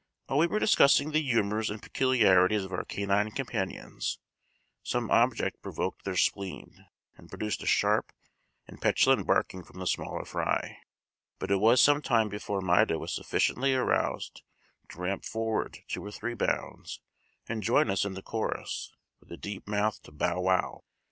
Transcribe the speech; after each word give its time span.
While 0.25 0.39
we 0.39 0.47
were 0.47 0.57
discussing 0.57 1.11
the 1.11 1.21
humors 1.21 1.69
and 1.69 1.79
peculiarities 1.79 2.63
of 2.65 2.71
our 2.73 2.83
canine 2.85 3.29
companions, 3.29 4.17
some 4.81 5.11
object 5.11 5.61
provoked 5.61 6.05
their 6.05 6.17
spleen, 6.17 6.87
and 7.17 7.29
produced 7.29 7.61
a 7.61 7.67
sharp 7.67 8.11
and 8.67 8.81
petulant 8.81 9.27
barking 9.27 9.63
from 9.63 9.77
the 9.77 9.85
smaller 9.85 10.25
fry, 10.25 10.79
but 11.37 11.51
it 11.51 11.57
was 11.59 11.81
some 11.83 12.01
time 12.01 12.29
before 12.29 12.61
Maida 12.61 12.97
was 12.97 13.13
sufficiently 13.13 13.75
aroused 13.75 14.41
to 14.89 14.97
ramp 14.97 15.23
forward 15.23 15.81
two 15.87 16.03
or 16.03 16.09
three 16.11 16.33
bounds 16.33 16.99
and 17.47 17.61
join 17.61 17.87
in 17.91 18.13
the 18.15 18.23
chorus, 18.23 18.91
with 19.19 19.31
a 19.31 19.37
deep 19.37 19.67
mouthed 19.67 20.17
bow 20.17 20.41
wow! 20.41 20.83